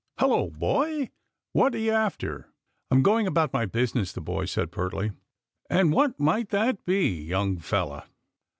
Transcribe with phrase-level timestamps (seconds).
[0.19, 1.11] "Hullo, boy!
[1.53, 2.49] What are you after?""
[2.89, 5.11] I'm going about my business," the boy said pertly."
[5.69, 8.03] And what might that be, young fellow